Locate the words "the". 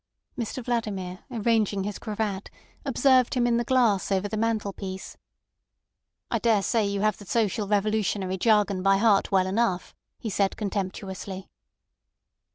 3.57-3.63, 4.27-4.35, 7.19-7.25